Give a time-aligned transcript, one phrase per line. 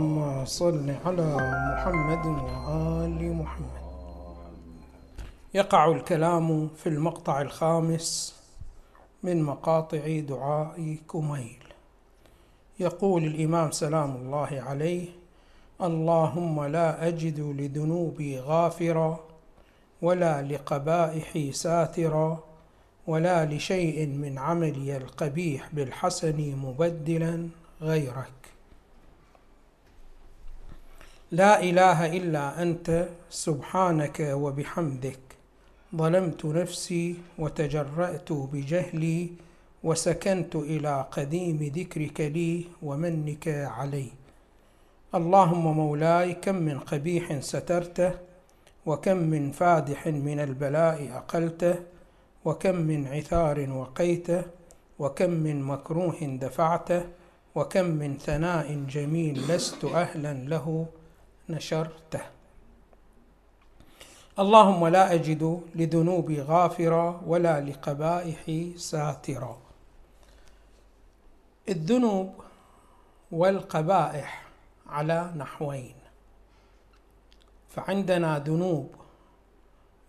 [0.00, 1.28] اللهم صل على
[1.72, 3.82] محمد وآل محمد.
[5.54, 8.34] يقع الكلام في المقطع الخامس
[9.22, 11.62] من مقاطع دعاء كميل.
[12.80, 15.08] يقول الإمام سلام الله عليه
[15.82, 19.20] اللهم لا أجد لذنوبي غافرا
[20.02, 22.38] ولا لقبائحي ساترا
[23.06, 27.48] ولا لشيء من عملي القبيح بالحسن مبدلا
[27.82, 28.39] غيرك.
[31.32, 35.18] لا إله إلا أنت سبحانك وبحمدك.
[35.96, 39.30] ظلمت نفسي وتجرأت بجهلي
[39.84, 44.06] وسكنت إلى قديم ذكرك لي ومنك علي.
[45.14, 48.12] اللهم مولاي كم من قبيح سترته
[48.86, 51.74] وكم من فادح من البلاء أقلته
[52.44, 54.42] وكم من عثار وقيته
[54.98, 57.02] وكم من مكروه دفعته
[57.54, 60.86] وكم من ثناء جميل لست أهلا له.
[61.50, 62.20] نشرته.
[64.38, 69.58] اللهم لا أجد لذنوبي غافرا ولا لقبائحي ساترا.
[71.68, 72.32] الذنوب
[73.32, 74.48] والقبائح
[74.86, 75.94] على نحوين.
[77.68, 78.94] فعندنا ذنوب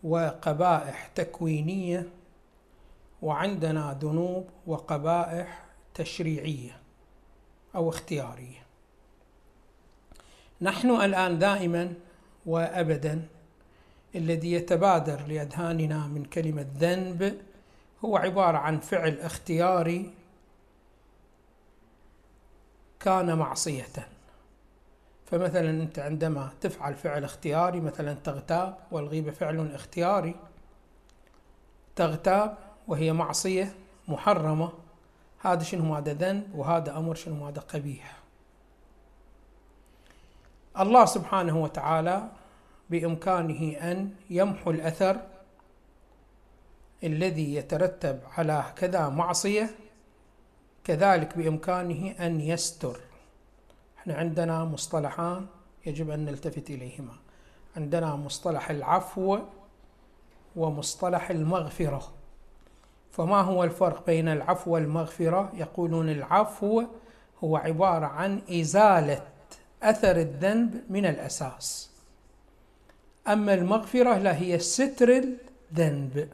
[0.04, 2.10] وقبائح تكوينية
[3.22, 6.78] وعندنا ذنوب وقبائح تشريعية
[7.76, 8.61] أو اختيارية.
[10.62, 11.94] نحن الآن دائما
[12.46, 13.28] وابدا
[14.16, 17.38] الذي يتبادر لأذهاننا من كلمة ذنب
[18.06, 20.14] هو عبارة عن فعل اختياري
[23.00, 23.86] كان معصية.
[25.26, 30.36] فمثلا أنت عندما تفعل فعل اختياري مثلا تغتاب والغيبه فعل اختياري
[31.96, 33.74] تغتاب وهي معصية
[34.08, 34.72] محرمة
[35.40, 38.21] هذا شنو؟ هذا ذنب وهذا أمر شنو؟ هذا قبيح.
[40.80, 42.28] الله سبحانه وتعالى
[42.90, 45.18] بإمكانه أن يمحو الأثر
[47.04, 49.70] الذي يترتب على كذا معصية
[50.84, 53.00] كذلك بإمكانه أن يستر.
[53.98, 55.46] إحنا عندنا مصطلحان
[55.86, 57.14] يجب أن نلتفت إليهما.
[57.78, 59.40] عندنا مصطلح العفو
[60.56, 62.12] ومصطلح المغفرة.
[63.12, 66.84] فما هو الفرق بين العفو والمغفرة؟ يقولون العفو
[67.44, 69.28] هو عبارة عن إزالة
[69.84, 71.90] أثر الذنب من الأساس.
[73.28, 76.30] أما المغفرة لا هي ستر الذنب.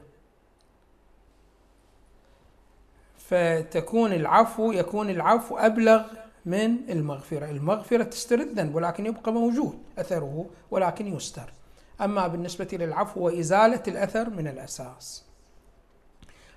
[3.18, 6.04] فتكون العفو يكون العفو أبلغ
[6.46, 7.46] من المغفرة.
[7.46, 11.54] المغفرة تستر الذنب ولكن يبقى موجود أثره ولكن يستر.
[12.02, 15.24] أما بالنسبة للعفو وإزالة الأثر من الأساس.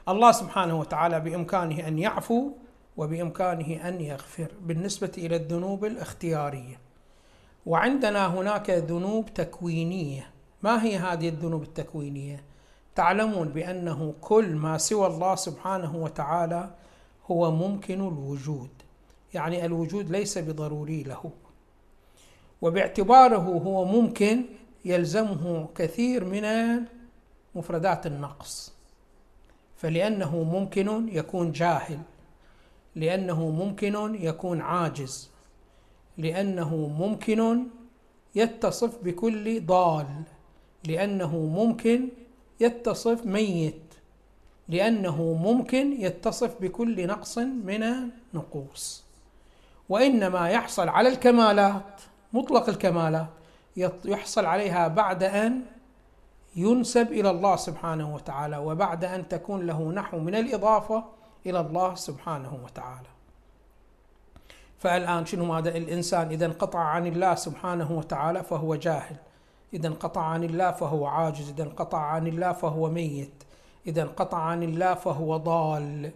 [0.09, 2.53] الله سبحانه وتعالى بإمكانه أن يعفو
[3.01, 6.81] وبإمكانه أن يغفر بالنسبة إلى الذنوب الاختيارية.
[7.67, 10.31] وعندنا هناك ذنوب تكوينية.
[10.63, 12.45] ما هي هذه الذنوب التكوينية؟
[12.95, 16.71] تعلمون بأنه كل ما سوى الله سبحانه وتعالى
[17.31, 18.71] هو ممكن الوجود.
[19.35, 21.31] يعني الوجود ليس بضروري له.
[22.63, 24.45] وباعتباره هو ممكن
[24.85, 26.45] يلزمه كثير من
[27.55, 28.73] مفردات النقص.
[29.77, 31.99] فلأنه ممكن يكون جاهل.
[32.97, 35.31] لأنه ممكن يكون عاجز.
[36.19, 37.67] لأنه ممكن
[38.35, 40.07] يتصف بكل ضال.
[40.87, 42.09] لأنه ممكن
[42.61, 43.95] يتصف ميت.
[44.69, 49.05] لأنه ممكن يتصف بكل نقص من النقوص.
[49.89, 52.01] وإنما يحصل على الكمالات
[52.33, 53.27] مطلق الكمالات
[54.05, 55.63] يحصل عليها بعد أن
[56.57, 61.05] ينسب إلى الله سبحانه وتعالى وبعد أن تكون له نحو من الإضافة
[61.47, 63.09] إلى الله سبحانه وتعالى.
[64.79, 69.17] فالآن شنو هذا الإنسان إذا انقطع عن الله سبحانه وتعالى فهو جاهل،
[69.75, 73.43] إذا انقطع عن الله فهو عاجز، إذا انقطع عن الله فهو ميت،
[73.87, 76.13] إذا انقطع عن الله فهو ضال.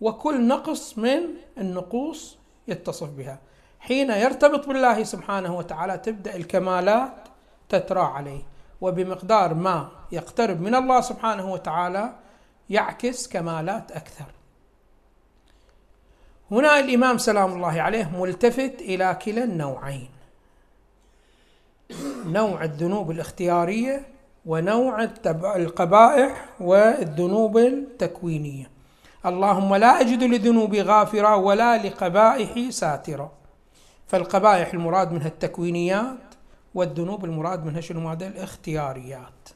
[0.00, 1.20] وكل نقص من
[1.58, 2.38] النقوص
[2.68, 3.38] يتصف بها.
[3.80, 7.12] حين يرتبط بالله سبحانه وتعالى تبدأ الكمالات
[7.68, 8.42] تترى عليه.
[8.80, 12.12] وبمقدار ما يقترب من الله سبحانه وتعالى
[12.70, 14.35] يعكس كمالات أكثر.
[16.50, 20.08] هنا الإمام سلام الله عليه ملتفت إلى كلا النوعين.
[22.26, 24.06] نوع الذنوب الاختيارية
[24.46, 25.08] ونوع
[25.56, 28.70] القبائح والذنوب التكوينية.
[29.26, 33.32] اللهم لا أجد لذنوبي غافرا ولا لقبائحي ساترا.
[34.06, 36.34] فالقبائح المراد منها التكوينيات
[36.74, 39.48] والذنوب المراد منها شنو؟ هذا الاختياريات.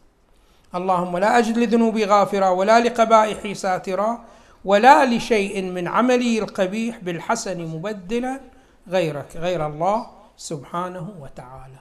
[0.74, 4.24] اللهم لا أجد لذنوبي غافرا ولا لقبائحي ساترا.
[4.64, 8.40] ولا لشيء من عملي القبيح بالحسن مبدلا
[8.88, 11.78] غيرك غير الله سبحانه وتعالى.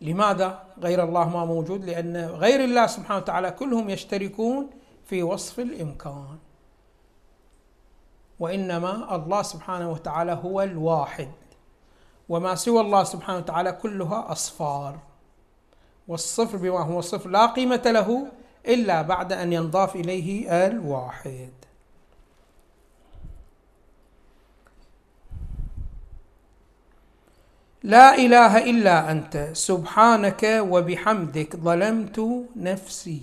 [0.00, 4.70] لماذا غير الله ما موجود؟ لأن غير الله سبحانه وتعالى كلهم يشتركون
[5.04, 6.38] في وصف الإمكان.
[8.40, 11.30] وإنما الله سبحانه وتعالى هو الواحد.
[12.28, 14.98] وما سوى الله سبحانه وتعالى كلها أصفار.
[16.08, 18.26] والصفر بما هو صفر لا قيمة له
[18.66, 21.50] إلا بعد أن ينضاف إليه الواحد
[27.82, 29.50] لا إله إلا أنت.
[29.52, 33.22] سبحانك وبحمدك ظلمت نفسي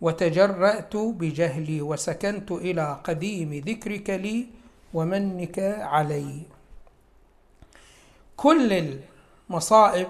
[0.00, 4.46] وتجرأت بجهلي وسكنت إلى قديم ذكرك لي
[4.94, 6.42] ومنك علي.
[8.36, 8.98] كل
[9.48, 10.08] المصائب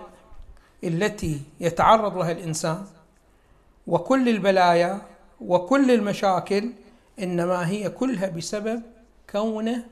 [0.85, 2.87] التي يتعرض لها الإنسان
[3.87, 5.01] وكل البلايا
[5.41, 6.73] وكل المشاكل
[7.19, 8.83] إنما هي كلها بسبب
[9.31, 9.87] كونه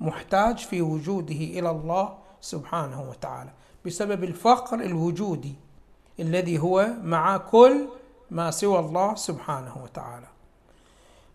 [0.00, 3.50] محتاج في وجوده إلى الله سبحانه وتعالى
[3.86, 5.54] بسبب الفقر الوجودي
[6.20, 7.88] الذي هو مع كل
[8.30, 10.26] ما سوى الله سبحانه وتعالى.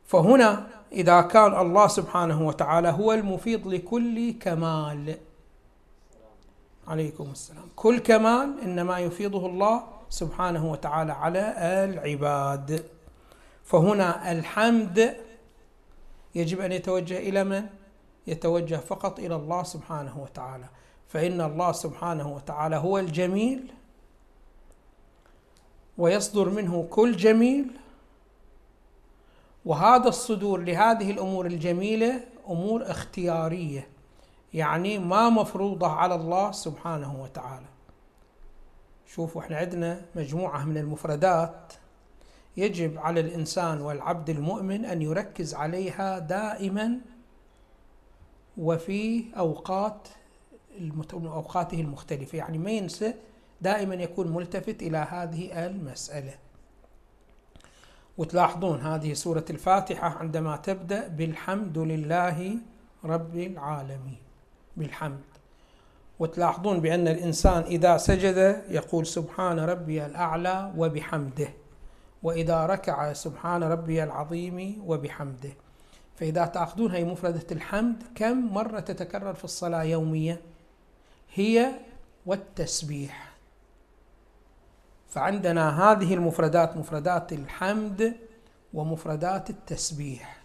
[0.06, 5.18] فهنا إذا كان الله سبحانه وتعالى هو المفيض لكل كمال.
[6.88, 7.66] عليكم السلام.
[7.76, 12.86] كل كمال إنما يفيضه الله سبحانه وتعالى على العباد.
[13.64, 15.18] فهنا الحمد
[16.36, 17.66] يجب أن يتوجه إلى من؟
[18.28, 20.66] يتوجه فقط إلى الله سبحانه وتعالى.
[21.08, 23.74] فإن الله سبحانه وتعالى هو الجميل
[25.98, 27.72] ويصدر منه كل جميل
[29.66, 33.88] وهذا الصدور لهذه الأمور الجميلة أمور اختيارية
[34.54, 37.66] يعني ما مفروضة على الله سبحانه وتعالى.
[39.08, 41.74] شوفوا إحنا عندنا مجموعة من المفردات
[42.58, 47.00] يجب على الإنسان والعبد المؤمن أن يركز عليها دائما
[48.58, 50.08] وفي أوقات
[51.14, 52.38] أوقاته المختلفة.
[52.38, 53.14] يعني ما ينسى
[53.62, 56.34] دائما يكون ملتفت إلى هذه المسألة.
[58.18, 62.58] وتلاحظون هذه سورة الفاتحة عندما تبدأ بالحمد لله
[63.04, 64.22] رب العالمين.
[64.78, 65.37] بالحمد.
[66.20, 71.50] وتلاحظون بأن الإنسان إذا سجد يقول سبحان ربي الأعلى وبحمده
[72.24, 75.50] وإذا ركع سبحان ربي العظيم وبحمده.
[76.16, 80.42] فإذا تأخذون هي مفردة الحمد كم مرة تتكرر في الصلاة يوميا؟
[81.34, 81.72] هي
[82.26, 83.34] والتسبيح.
[85.10, 88.14] فعندنا هذه المفردات مفردات الحمد
[88.74, 90.38] ومفردات التسبيح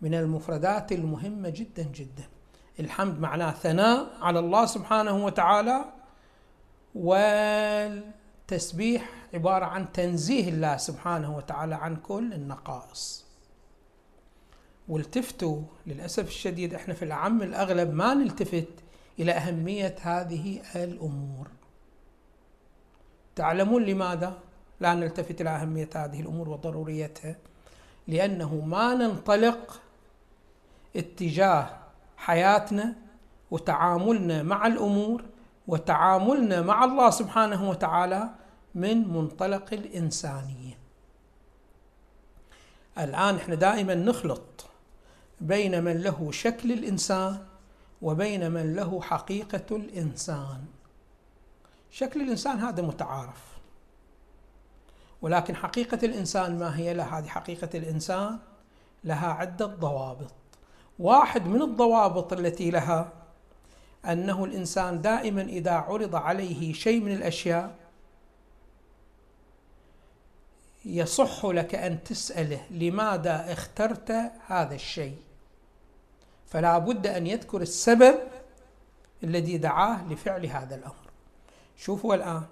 [0.00, 2.24] من المفردات المهمة جدا جدا.
[2.80, 5.84] الحمد معناه ثناء على الله سبحانه وتعالى
[6.94, 8.08] والتسبيح
[9.34, 13.24] عبارة عن تنزيه الله سبحانه وتعالى عن كل النقائص.
[14.88, 18.68] والتفتوا للأسف الشديد إحنا في الأعم الأغلب ما نلتفت
[19.18, 21.48] إلى أهمية هذه الأمور.
[23.36, 24.38] تعلمون لماذا
[24.80, 27.36] لا نلتفت إلى أهمية هذه الأمور وضروريتها؟
[28.08, 29.80] لأنه ما ننطلق
[30.96, 31.77] اتجاه
[32.18, 32.94] حياتنا
[33.50, 35.24] وتعاملنا مع الأمور
[35.66, 38.30] وتعاملنا مع الله سبحانه وتعالى
[38.74, 40.78] من منطلق الإنسانية.
[42.98, 44.66] الآن إحنا دائما نخلط
[45.40, 47.46] بين من له شكل الإنسان
[48.02, 50.64] وبين من له حقيقة الإنسان.
[51.90, 53.58] شكل الإنسان هذا متعارف
[55.22, 58.38] ولكن حقيقة الإنسان ما هي؟ لها هذه حقيقة الإنسان
[59.04, 60.34] لها عدة ضوابط.
[60.98, 63.12] واحد من الضوابط التي لها
[64.04, 67.74] أنه الإنسان دائما إذا عرض عليه شيء من الأشياء
[70.84, 74.10] يصح لك أن تسأله لماذا اخترت
[74.46, 75.16] هذا الشيء؟
[76.46, 78.18] فلا بد أن يذكر السبب
[79.24, 81.08] الذي دعاه لفعل هذا الأمر.
[81.76, 82.42] شوفوا الآن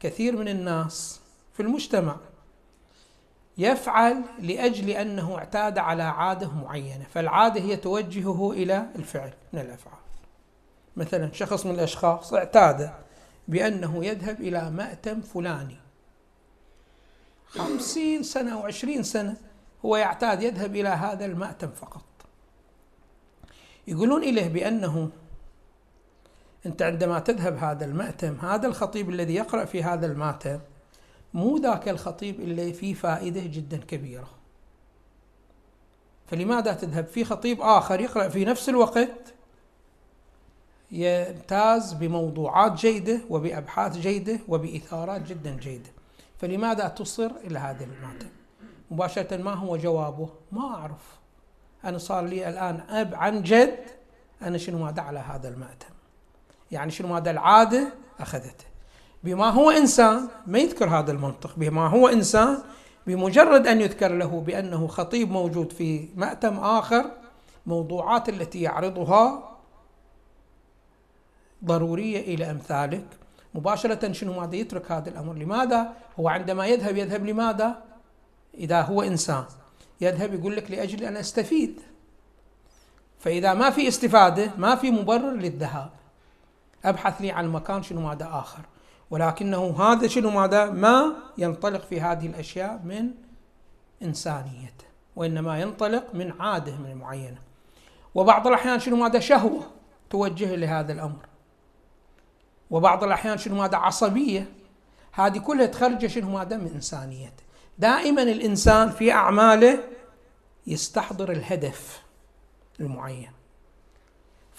[0.00, 1.20] كثير من الناس
[1.52, 2.16] في المجتمع
[3.60, 10.00] يفعل لأجل أنه اعتاد على عادة معينة فالعادة هي توجهه إلى الفعل من الأفعال.
[10.96, 12.90] مثلا شخص من الأشخاص اعتاد
[13.48, 15.76] بأنه يذهب إلى مأتم فلاني.
[17.46, 19.36] خمسين سنة أو عشرين سنة
[19.84, 22.02] هو يعتاد يذهب إلى هذا المأتم فقط.
[23.86, 25.10] يقولون إليه بأنه
[26.66, 30.58] أنت عندما تذهب هذا المأتم هذا الخطيب الذي يقرأ في هذا المأتم
[31.34, 34.28] مو ذاك الخطيب اللي فيه فائدة جدا كبيرة.
[36.26, 39.34] فلماذا تذهب؟ في خطيب آخر يقرأ في نفس الوقت
[40.90, 45.90] يمتاز بموضوعات جيدة وبأبحاث جيدة وبإثارات جدا جيدة.
[46.38, 48.28] فلماذا تصر إلى هذا المأتم
[48.90, 51.18] مباشرة ما هو جوابه؟ ما أعرف.
[51.84, 53.78] أنا صار لي الآن أب عن جد
[54.42, 55.94] أنا شنو ماذا على هذا المأتم؟
[56.70, 58.69] يعني شنو هذا العادة أخذته.
[59.24, 61.50] بما هو إنسان ما يذكر هذا المنطق.
[61.56, 62.58] بما هو إنسان
[63.06, 67.10] بمجرد أن يذكر له بأنه خطيب موجود في مأتم آخر
[67.66, 69.50] موضوعات التي يعرضها
[71.64, 73.04] ضرورية إلى أمثالك.
[73.54, 77.82] مباشرة شنو ماذا يترك هذا الأمر؟ لماذا؟ هو عندما يذهب يذهب لماذا؟
[78.54, 79.44] إذا هو إنسان.
[80.00, 81.80] يذهب يقول لك لأجل أن أستفيد.
[83.18, 85.90] فإذا ما في استفادة ما في مبرر للذهاب.
[86.84, 88.60] أبحث لي عن مكان شنو ماذا آخر.
[89.10, 93.10] ولكنه هذا شنو ماذا؟ ما ينطلق في هذه الأشياء من
[94.02, 94.84] إنسانيته
[95.16, 97.38] وإنما ينطلق من عادة من معينة
[98.14, 99.62] وبعض الأحيان شنو ماذا؟ شهوة
[100.10, 101.26] توجه لهذا الأمر.
[102.70, 104.52] وبعض الأحيان شنو ماذا؟ عصبية.
[105.12, 107.42] هذه كلها تخرج شنو ماذا؟ من إنسانيته
[107.78, 109.78] دائما الإنسان في أعماله
[110.66, 112.02] يستحضر الهدف
[112.80, 113.39] المعين.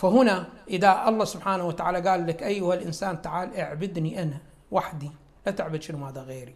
[0.02, 4.38] فهنا إذا الله سبحانه وتعالى قال لك أيها الإنسان تعال اعبدني أنا
[4.72, 5.12] وحدي
[5.46, 6.56] لا تعبد شنو ماذا غيري.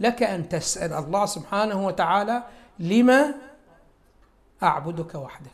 [0.00, 2.42] لك أن تسأل الله سبحانه وتعالى
[2.78, 3.34] لما
[4.62, 5.50] أعبدك وحدك.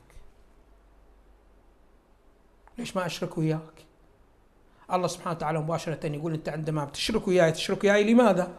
[2.79, 3.87] ليش ما أشرك وياك؟
[4.93, 8.53] الله سبحانه وتعالى مباشرة يقول أنت عندما بتشرك وياي تشرك وياي لماذا؟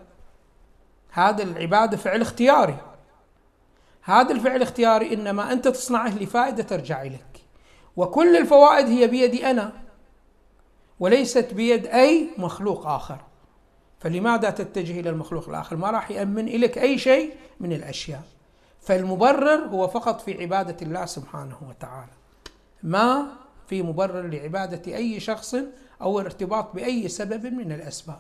[1.12, 2.78] هذا العبادة فعل اختياري.
[4.02, 7.37] هذا الفعل الاختياري إنما أنت تصنعه لفائدة ترجع إليك.
[7.98, 9.72] وكل الفوائد هي بيدي أنا
[11.00, 13.18] وليست بيد أي مخلوق آخر.
[14.00, 18.22] فلماذا تتجه إلى المخلوق الآخر؟ ما راح يأمن إليك أي شيء من الأشياء.
[18.82, 22.12] فالمبرر هو فقط في عبادة الله سبحانه وتعالى
[22.84, 23.26] ما
[23.68, 25.56] في مبرر لعبادة أي شخص
[26.02, 28.20] أو الارتباط بأي سبب من الأسباب.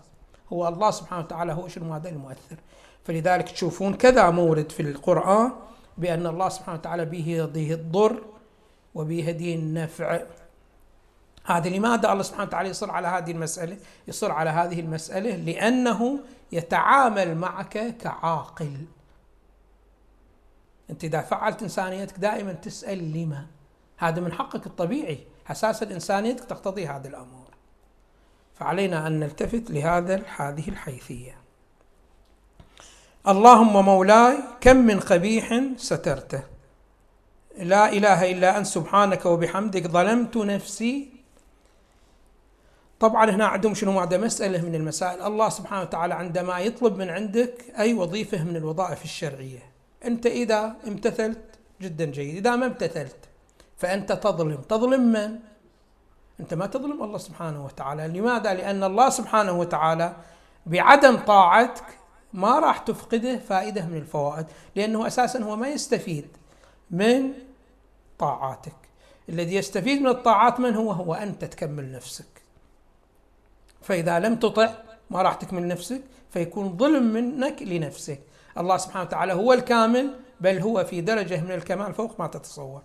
[0.54, 2.58] هو الله سبحانه وتعالى هو شنو؟ هذا المؤثر.
[3.04, 5.52] فلذلك تشوفون كذا مورد في القرآن
[5.98, 8.22] بأن الله سبحانه وتعالى بيده الضر
[8.98, 10.20] وبيده النفع.
[11.46, 13.78] هذا لماذا الله سبحانه وتعالى يصر على هذه المسألة؟
[14.08, 16.20] يصر على هذه المسألة لأنه
[16.52, 18.86] يتعامل معك كعاقل.
[20.90, 23.46] أنت إذا فعلت إنسانيتك دائما تسأل لما؟
[23.98, 25.20] هذا من حقك الطبيعي.
[25.46, 27.48] حساسة إنسانيتك تقتضي هذا الأمر
[28.56, 31.38] فعلينا أن نلتفت لهذا هذه الحيثية.
[33.28, 36.57] اللهم مولاي كم من قبيح سترته.
[37.58, 41.10] لا إله إلا أنت سبحانك وبحمدك ظلمت نفسي.
[43.00, 45.22] طبعا هنا عندهم شنو؟ هذا مسألة من المسائل.
[45.22, 49.64] الله سبحانه وتعالى عندما يطلب من عندك أي وظيفة من الوظائف الشرعية
[50.06, 52.36] أنت إذا امتثلت جدا جيد.
[52.36, 53.18] إذا ما امتثلت
[53.78, 54.62] فأنت تظلم.
[54.70, 55.40] تظلم من؟
[56.40, 58.08] أنت ما تظلم الله سبحانه وتعالى.
[58.08, 60.16] لماذا؟ لأن الله سبحانه وتعالى
[60.66, 61.86] بعدم طاعتك
[62.34, 64.46] ما راح تفقده فائدة من الفوائد
[64.76, 66.28] لأنه أساسا هو ما يستفيد
[66.92, 67.32] من
[68.20, 68.76] طاعاتك.
[69.30, 72.42] الذي يستفيد من الطاعات من هو؟ هو أنت تكمل نفسك.
[73.82, 74.74] فإذا لم تطع
[75.10, 78.20] ما راح تكمل نفسك فيكون ظلم منك لنفسك.
[78.58, 82.82] الله سبحانه وتعالى هو الكامل بل هو في درجة من الكمال فوق ما تتصور.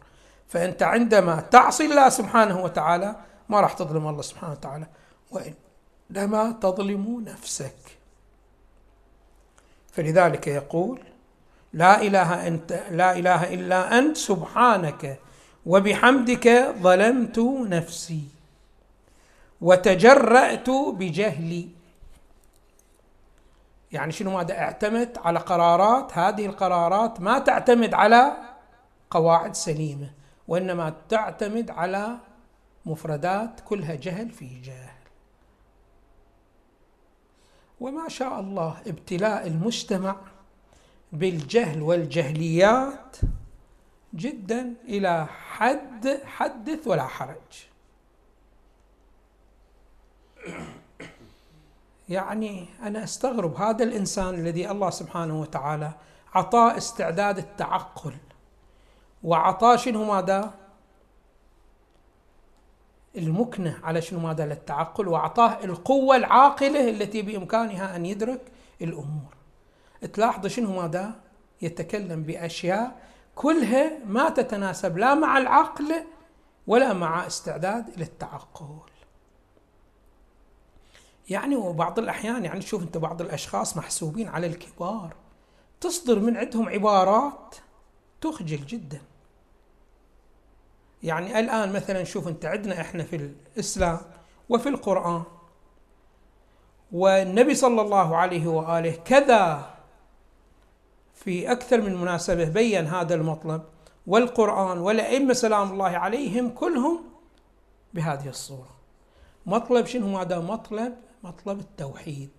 [0.48, 3.16] فأنت عندما تعصي الله سبحانه وتعالى
[3.48, 4.86] ما راح تظلم الله سبحانه وتعالى.
[5.30, 7.76] وإنما تظلم نفسك.
[9.92, 11.00] فلذلك يقول
[11.72, 15.18] لا إله انت لا إله إلا أنت سبحانك.
[15.66, 17.38] وبحمدك ظلمت
[17.68, 18.24] نفسي
[19.60, 21.68] وتجرأت بجهلي.
[23.92, 26.18] يعني شنو ماذا؟ اعتمد على قرارات.
[26.18, 28.32] هذه القرارات ما تعتمد على
[29.10, 30.10] قواعد سليمة
[30.48, 32.16] وإنما تعتمد على
[32.86, 34.92] مفردات كلها جهل في جهل.
[37.80, 40.16] وما شاء الله ابتلاء المجتمع
[41.12, 43.16] بالجهل والجهليات
[44.14, 47.66] جدا إلى حد حدث ولا حرج.
[52.08, 55.92] يعني أنا أستغرب هذا الإنسان الذي الله سبحانه وتعالى
[56.34, 58.14] عطاه استعداد التعقل.
[59.22, 60.54] وعطاه شنو ماذا؟
[63.16, 65.08] المكنة على شنو ماذا؟ للتعقل.
[65.08, 68.40] وأعطاه القوة العاقلة التي بإمكانها أن يدرك
[68.82, 69.41] الأمور.
[70.06, 71.20] تلاحظ شنو ماذا؟
[71.62, 73.02] يتكلم بأشياء
[73.34, 75.94] كلها ما تتناسب لا مع العقل
[76.66, 78.78] ولا مع استعداد للتعقل.
[81.30, 85.14] يعني وبعض الأحيان يعني شوف أنت بعض الأشخاص محسوبين على الكبار
[85.80, 87.56] تصدر من عندهم عبارات
[88.20, 89.00] تخجل جدا.
[91.02, 94.00] يعني الآن مثلا شوف أنت عندنا إحنا في الإسلام
[94.48, 95.22] وفي القرآن
[96.92, 99.74] والنبي صلى الله عليه وآله كذا
[101.24, 103.62] في أكثر من مناسبة بين هذا المطلب
[104.06, 107.04] والقرآن والأئمة سلام الله عليهم كلهم
[107.94, 108.70] بهذه الصورة.
[109.46, 112.30] مطلب شنو؟ هذا مطلب مطلب التوحيد.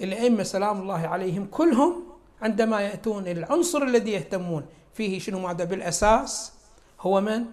[0.00, 2.04] الأئمة سلام الله عليهم كلهم
[2.42, 6.52] عندما يأتون العنصر الذي يهتمون فيه شنو؟ ماذا بالأساس
[7.00, 7.44] هو من؟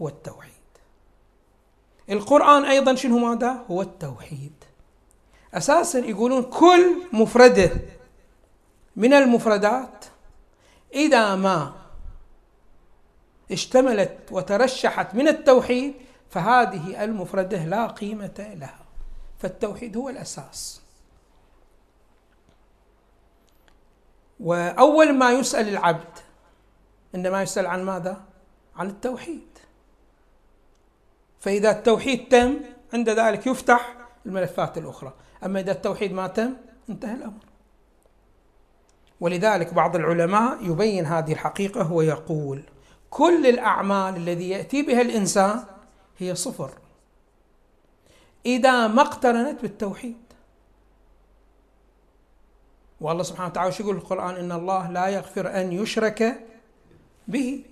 [0.00, 0.52] هو التوحيد.
[2.10, 4.64] القرآن أيضا شنو ماذا؟ هو التوحيد.
[5.54, 7.70] أساسا يقولون كل مفردة
[8.96, 10.04] من المفردات
[10.94, 11.74] إذا ما
[13.52, 15.94] اشتملت وترشحت من التوحيد
[16.30, 18.80] فهذه المفردة لا قيمة لها.
[19.38, 20.82] فالتوحيد هو الأساس.
[24.40, 26.18] وأول ما يسأل العبد
[27.14, 28.24] عندما يسأل عن ماذا؟
[28.76, 29.48] عن التوحيد.
[31.40, 32.60] فإذا التوحيد تم
[32.92, 35.12] عند ذلك يفتح الملفات الأخرى.
[35.44, 36.54] أما إذا التوحيد ما تم
[36.90, 37.44] انتهى الأمر.
[39.20, 42.62] ولذلك بعض العلماء يبين هذه الحقيقة ويقول
[43.10, 45.64] كل الأعمال الذي يأتي بها الإنسان
[46.18, 46.70] هي صفر.
[48.46, 50.16] إذا ما اقترنت بالتوحيد.
[53.00, 56.46] والله سبحانه وتعالى يقول القرآن؟ إن الله لا يغفر أن يشرك
[57.28, 57.64] به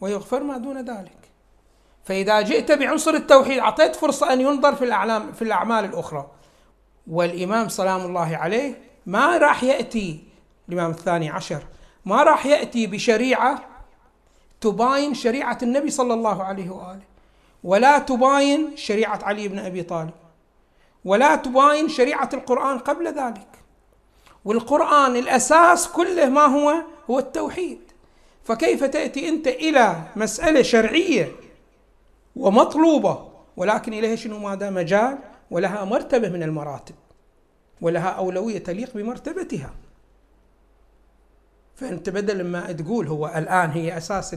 [0.00, 1.18] ويغفر ما دون ذلك.
[2.04, 6.30] فإذا جئت بعنصر التوحيد أعطيت فرصة أن ينظر في الأعلام في الأعمال الأخرى.
[7.06, 10.24] والإمام سلام الله عليه ما راح يأتي
[10.68, 11.62] الإمام الثاني عشر
[12.04, 13.64] ما راح يأتي بشريعة
[14.60, 17.02] تباين شريعة النبي صلى الله عليه وآله
[17.64, 20.10] ولا تباين شريعة علي بن أبي طالب
[21.04, 23.48] ولا تباين شريعة القرآن قبل ذلك.
[24.44, 26.74] والقرآن الأساس كله ما هو؟
[27.10, 27.80] هو التوحيد.
[28.44, 31.32] فكيف تأتي أنت إلى مسألة شرعية
[32.36, 35.18] ومطلوبة ولكن إليها شنو؟ ماذا مجال
[35.52, 36.94] ولها مرتبة من المراتب
[37.80, 39.74] ولها أولوية تليق بمرتبتها.
[41.74, 44.36] فأنت بدل ما تقول هو الآن هي أساس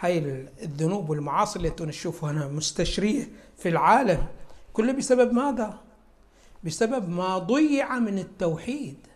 [0.00, 0.18] هاي
[0.62, 4.26] الذنوب والمعاصي اللي نشوفها هنا مستشرية في العالم.
[4.72, 5.78] كله بسبب ماذا؟
[6.64, 9.06] بسبب ما ضيع من التوحيد.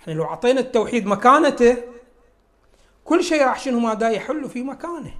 [0.00, 1.76] إحنا لو أعطينا التوحيد مكانته
[3.04, 5.14] كل شيء راح شنو ماذا يحل في مكانه.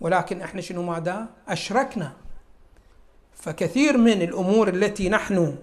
[0.00, 2.23] ولكن إحنا شنو ماذا؟ أشركنا.
[3.44, 5.56] فكثير من الأمور التي نحن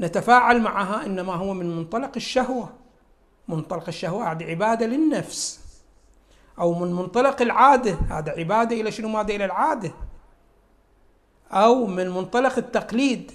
[0.00, 2.72] نتفاعل معها إنما هو من منطلق الشهوة.
[3.48, 5.60] منطلق الشهوة هذه عبادة للنفس.
[6.58, 9.92] أو من منطلق العادة هذا عبادة إلى شنو؟ ماذا إلى العادة.
[11.50, 13.32] أو من منطلق التقليد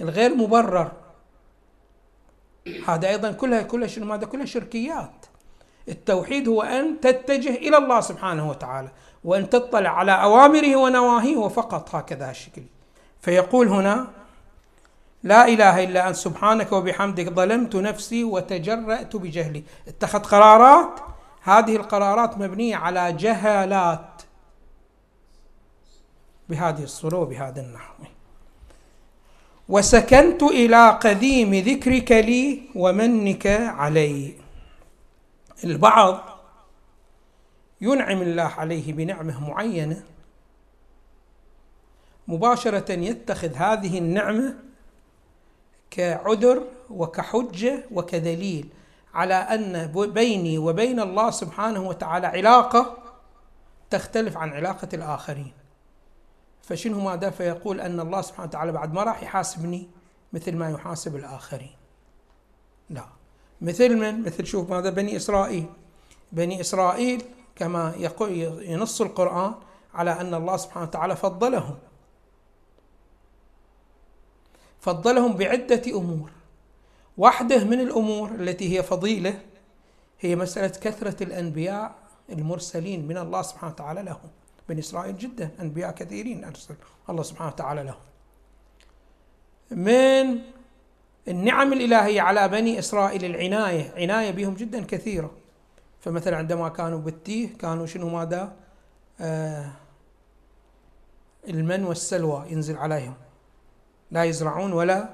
[0.00, 0.92] الغير مبرر.
[2.86, 5.26] هذا أيضا كلها كلها شنو؟ ماذا كلها شركيات.
[5.88, 8.88] التوحيد هو أن تتجه إلى الله سبحانه وتعالى.
[9.24, 12.62] وان تطلع على أوامره ونواهيه وفقط هكذا الشكل.
[13.20, 14.06] فيقول هنا
[15.22, 19.62] لا إله إلا أنت سبحانك وبحمدك ظلمت نفسي وتجرأت بجهلي.
[19.88, 21.00] اتخذ قرارات؟
[21.42, 24.22] هذه القرارات مبنية على جهالات.
[26.48, 27.94] بهذه الصورة وبهذا النحو.
[29.68, 34.34] وسكنت إلى قديم ذكرك لي ومنك علي.
[35.64, 36.33] البعض
[37.80, 40.04] ينعم الله عليه بنعمة معينة
[42.28, 44.54] مباشرة يتخذ هذه النعمة
[45.90, 48.68] كعذر وكحجة وكدليل
[49.14, 52.98] على أن بيني وبين الله سبحانه وتعالى علاقة
[53.90, 55.52] تختلف عن علاقة الآخرين.
[56.62, 59.88] فشنو ماذا فيقول أن الله سبحانه وتعالى بعد ما راح يحاسبني
[60.32, 61.76] مثل ما يحاسب الآخرين؟
[62.90, 63.04] لا.
[63.60, 65.66] مثل من؟ مثل شوف ماذا؟ بني إسرائيل.
[66.32, 67.22] بني إسرائيل
[67.56, 69.54] كما يقول ينص القرآن
[69.94, 71.78] على أن الله سبحانه وتعالى فضلهم.
[74.80, 76.30] فضلهم بعدة أمور.
[77.18, 79.40] واحدة من الأمور التي هي فضيلة
[80.20, 81.94] هي مسألة كثرة الأنبياء
[82.30, 84.30] المرسلين من الله سبحانه وتعالى لهم.
[84.68, 86.74] بني إسرائيل جدا أنبياء كثيرين أرسل
[87.10, 88.00] الله سبحانه وتعالى لهم.
[89.70, 90.38] من
[91.28, 95.30] النعم الإلهية على بني إسرائيل العناية عناية بهم جدا كثيرة.
[96.04, 98.52] فمثلا عندما كانوا بالتيه كانوا شنو ماذا؟
[99.20, 99.70] آه
[101.48, 103.14] المن والسلوى ينزل عليهم.
[104.10, 105.08] لا يزرعون ولا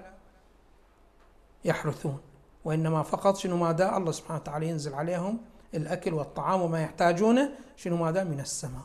[1.65, 2.21] يحرثون.
[2.65, 5.39] وإنما فقط شنو ماذا؟ الله سبحانه وتعالى ينزل عليهم
[5.75, 8.83] الأكل والطعام وما يحتاجونه شنو ماذا؟ من السماء.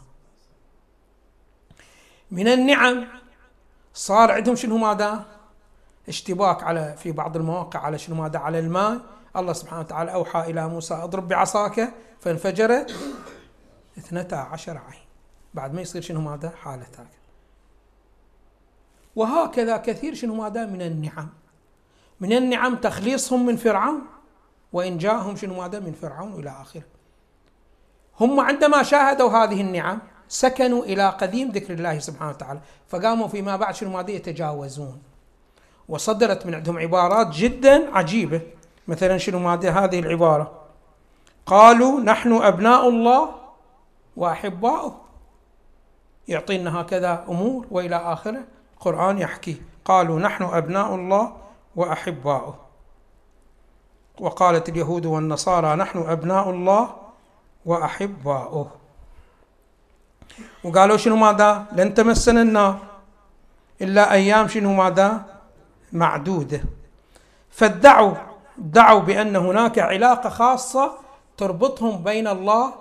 [2.31, 3.07] من النعم.
[3.93, 5.25] صار عندهم شنو ماذا؟
[6.07, 9.14] اشتباك على في بعض المواقع على شنو ماذا؟ على الماء.
[9.37, 12.95] الله سبحانه وتعالى أوحى إلى موسى أضرب بعصاك فانفجرت
[13.97, 15.05] اثنتا عشر عين.
[15.53, 17.07] بعد ما يصير شنو ماذا؟ حالة هكذا.
[19.15, 21.29] وهكذا كثير شنو ماذا؟ من النعم.
[22.19, 24.01] من النعم تخليصهم من فرعون
[24.73, 26.83] وإن جاءهم شنو ماذا؟ من فرعون إلى آخره.
[28.19, 33.75] هم عندما شاهدوا هذه النعم سكنوا إلى قديم ذكر الله سبحانه وتعالى فقاموا فيما بعد
[33.75, 35.01] شنو ماذا؟ يتجاوزون.
[35.89, 38.41] وصدرت من عندهم عبارات جدا عجيبة.
[38.87, 40.51] مثلا شنو ماذا هذه العبارة؟
[41.45, 43.29] قالوا نحن أبناء الله
[44.17, 44.95] وأحباؤه.
[46.27, 48.43] يعطينا هكذا أمور وإلى آخره.
[48.77, 51.33] القرآن يحكي قالوا نحن أبناء الله
[51.75, 52.55] وأحباؤه.
[54.19, 56.95] وقالت اليهود والنصارى نحن أبناء الله
[57.65, 58.71] وأحباؤه.
[60.63, 62.77] وقالوا شنو ماذا؟ لن تمسنا النار.
[63.81, 65.25] إلا أيام شنو ماذا؟
[65.93, 66.61] معدودة.
[67.51, 68.15] فادعوا
[68.59, 70.91] ادعوا بأن هناك علاقة خاصة
[71.37, 72.73] تربطهم بين الله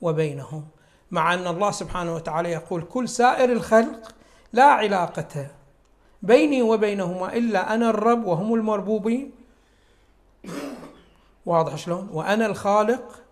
[0.00, 0.64] وبينهم
[1.10, 4.14] مع أن الله سبحانه وتعالى يقول كل سائر الخلق
[4.52, 5.46] لا علاقة
[6.22, 9.30] بيني وبينهما إلا أنا الرب وهم المربوبين.
[11.46, 13.22] واضح شلون؟ وأنا الخالق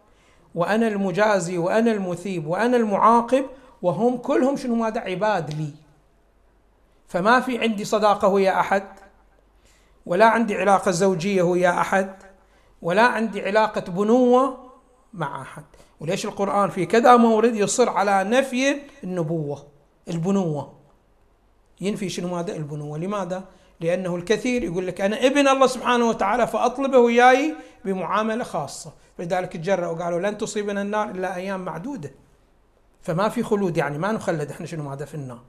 [0.55, 3.45] وأنا المجازي وأنا المثيب وأنا المعاقب
[3.83, 5.71] وهم كلهم شنو ماذا؟ عباد لي.
[7.09, 8.87] فما في عندي صداقة ويا أحد.
[10.07, 12.15] ولا عندي علاقة زوجية ويا أحد
[12.83, 14.71] ولا عندي علاقة بنوة
[15.13, 15.65] مع أحد.
[16.01, 19.67] وليش القرآن في كذا مورد يصر على نفي النبوة
[20.09, 20.81] البنوة.
[21.81, 22.99] ينفي شنو ماذا؟ البنوة.
[22.99, 23.45] لماذا؟
[23.81, 28.93] لأنه الكثير يقول لك أنا ابن الله سبحانه وتعالى فأطلبه وياي بمعاملة خاصة.
[29.19, 32.11] فلذلك تجرأوا وقالوا لن تصيبنا النار إلا أيام معدودة.
[33.01, 35.43] فما في خلود يعني ما نخلد إحنا شنو ماذا في النار.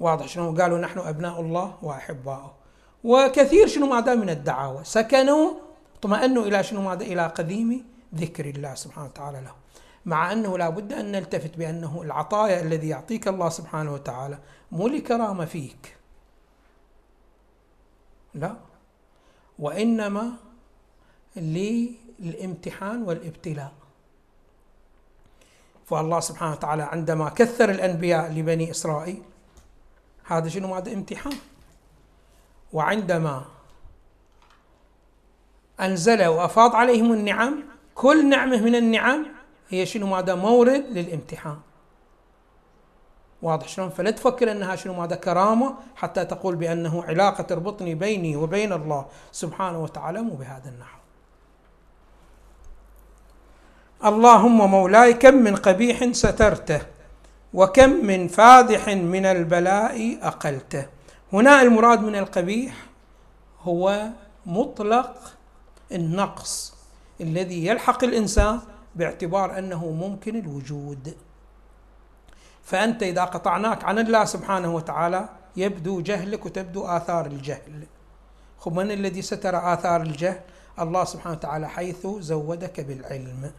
[0.00, 2.63] واضح شنو؟ قالوا نحن أبناء الله وأحباؤه.
[3.04, 4.84] وكثير شنو ماذا من الدعاوى.
[4.84, 5.50] سكنوا
[5.98, 9.54] اطمأنوا إلى شنو ماذا؟ إلى قديم ذكر الله سبحانه وتعالى له.
[10.06, 14.38] مع أنه لا بد أن نلتفت بأنه العطايا الذي يعطيك الله سبحانه وتعالى
[14.72, 15.96] مو لكرامة فيك.
[18.34, 18.56] لا.
[19.58, 20.32] وإنما
[21.36, 23.72] للامتحان والابتلاء.
[25.86, 29.22] فالله سبحانه وتعالى عندما كثر الأنبياء لبني إسرائيل
[30.24, 31.36] هذا شنو هذا امتحان.
[32.72, 33.44] وعندما
[35.80, 37.62] أنزل وأفاض عليهم النعم
[37.94, 39.26] كل نعمة من النعم
[39.68, 41.58] هي شنو؟ ماذا؟ مورد للامتحان.
[43.42, 48.72] واضح شلون؟ فلا تفكر أنها شنو؟ ماذا؟ كرامة حتى تقول بأنه علاقة تربطني بيني وبين
[48.72, 50.98] الله سبحانه وتعالى مو بهذا النحو.
[54.04, 56.80] اللهم مولاي كم من قبيح سترته
[57.54, 60.93] وكم من فادح من البلاء أقلته.
[61.34, 62.74] هنا المراد من القبيح
[63.62, 64.08] هو
[64.46, 65.36] مطلق
[65.92, 66.74] النقص
[67.20, 68.60] الذي يلحق الإنسان
[68.94, 71.16] باعتبار أنه ممكن الوجود.
[72.62, 77.86] فأنت إذا قطعناك عن الله سبحانه وتعالى يبدو جهلك وتبدو آثار الجهل.
[78.66, 80.40] من الذي ستر آثار الجهل؟
[80.80, 83.52] الله سبحانه وتعالى حيث زودك بالعلم.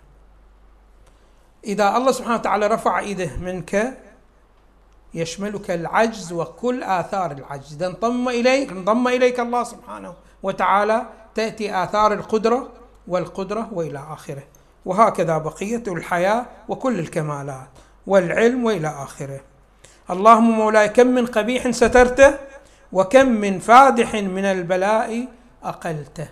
[1.63, 3.97] إذا الله سبحانه وتعالى رفع إيده منك
[5.13, 7.73] يشملك العجز وكل آثار العجز.
[7.73, 10.13] إذا انضم إليك انضم إليك الله سبحانه
[10.43, 12.67] وتعالى تأتي آثار القدرة
[13.07, 14.43] والقدرة وإلى آخره.
[14.85, 17.69] وهكذا بقية الحياة وكل الكمالات
[18.07, 19.39] والعلم وإلى آخره.
[20.09, 22.37] اللهم مولاي كم من قبيح سترته
[22.91, 25.27] وكم من فادح من البلاء
[25.63, 26.27] أقلته.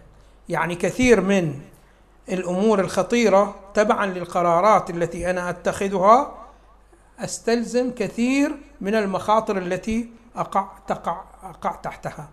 [0.49, 1.59] يعني كثير من
[2.29, 6.42] الأمور الخطيرة تبعا للقرارات التي أنا أتخذها
[7.19, 12.29] أستلزم كثير من المخاطر التي اقع تقع أقع تحتها.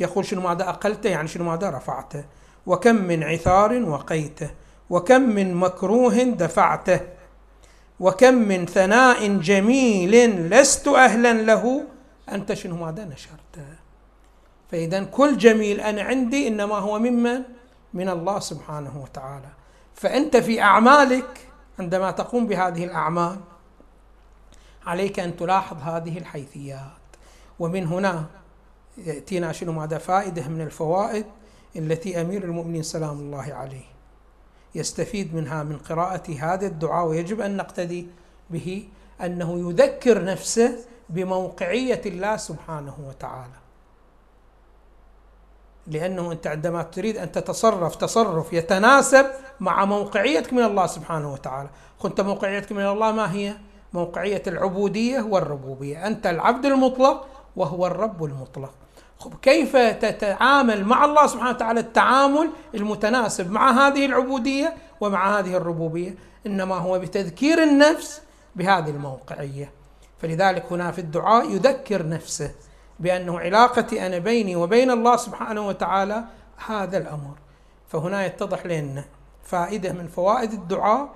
[0.00, 2.24] يقول شنو ماذا أقلته؟ يعني شنو ماذا رفعته؟
[2.66, 4.50] وكم من عثار وقيته؟
[4.90, 7.00] وكم من مكروه دفعته؟
[8.00, 11.84] وكم من ثناء جميل لست أهلا له؟
[12.32, 13.66] أنت شنو ماذا نشرته؟
[14.70, 17.42] فإذا كل جميل أنا عندي إنما هو ممن؟
[17.94, 19.48] من الله سبحانه وتعالى.
[19.94, 23.36] فأنت في أعمالك عندما تقوم بهذه الأعمال
[24.86, 27.04] عليك أن تلاحظ هذه الحيثيات.
[27.58, 28.24] ومن هنا
[28.98, 31.26] يأتينا شنو؟ ماذا فائدة من الفوائد
[31.76, 33.84] التي أمير المؤمنين سلام الله عليه
[34.74, 37.06] يستفيد منها من قراءة هذا الدعاء.
[37.06, 38.06] ويجب أن نقتدي
[38.50, 38.88] به
[39.20, 40.76] أنه يذكر نفسه
[41.08, 43.54] بموقعية الله سبحانه وتعالى.
[45.86, 49.26] لأنه أنت عندما تريد أن تتصرف تصرف يتناسب
[49.60, 51.68] مع موقعيتك من الله سبحانه وتعالى.
[51.98, 53.56] كنت موقعيتك من الله ما هي؟
[53.94, 56.06] موقعية العبودية والربوبية.
[56.06, 57.26] أنت العبد المطلق
[57.56, 58.70] وهو الرب المطلق.
[59.42, 66.14] كيف تتعامل مع الله سبحانه وتعالى التعامل المتناسب مع هذه العبودية ومع هذه الربوبية؟
[66.46, 68.22] إنما هو بتذكير النفس
[68.56, 69.70] بهذه الموقعية.
[70.18, 72.50] فلذلك هنا في الدعاء يذكر نفسه
[73.00, 76.24] بأنه علاقتي أنا بيني وبين الله سبحانه وتعالى
[76.66, 77.34] هذا الأمر.
[77.88, 79.04] فهنا يتضح لنا
[79.44, 81.08] فائدة من فوائد الدعاء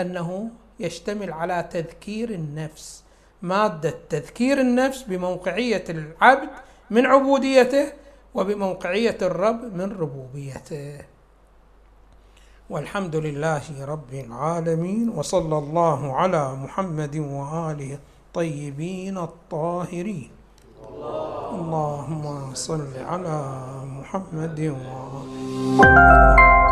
[0.00, 3.02] أنه يشتمل على تذكير النفس.
[3.42, 6.48] مادة تذكير النفس بموقعية العبد
[6.90, 7.92] من عبوديته
[8.34, 11.00] وبموقعية الرب من ربوبيته.
[12.70, 20.30] والحمد لله رب العالمين وصلى الله على محمد وآله الطيبين الطاهرين.
[21.52, 26.65] اللهم صل على محمد وآله.